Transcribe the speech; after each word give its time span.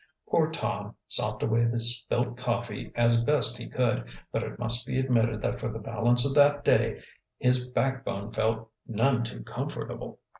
Poor 0.27 0.49
Tom 0.49 0.95
sopped 1.07 1.43
away 1.43 1.63
the 1.65 1.79
spilt 1.79 2.35
coffee 2.35 2.91
as 2.95 3.17
best 3.23 3.59
he 3.59 3.69
could, 3.69 4.05
but 4.31 4.41
it 4.41 4.57
must 4.57 4.83
be 4.83 4.97
admitted 4.99 5.43
that 5.43 5.59
for 5.59 5.71
the 5.71 5.77
balance 5.77 6.25
of 6.25 6.33
that 6.33 6.65
day 6.65 7.03
his 7.37 7.67
backbone 7.67 8.31
felt 8.31 8.71
none 8.87 9.21
too 9.23 9.43
comfortable. 9.43 10.19